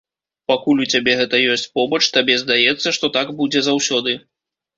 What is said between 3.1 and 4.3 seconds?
так будзе заўсёды.